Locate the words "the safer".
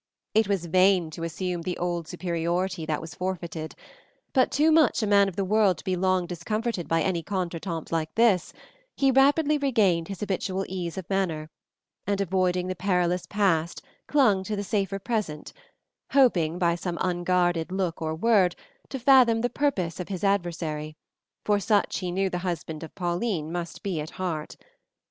14.55-14.97